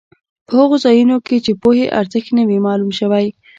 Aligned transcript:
په 0.47 0.53
هغو 0.61 0.75
ځایونو 0.85 1.15
کې 1.25 1.37
چې 1.45 1.51
پوهې 1.61 1.85
ارزښت 1.99 2.29
نه 2.37 2.43
وي 2.47 2.57
معلوم 2.65 2.91
شوی. 2.99 3.25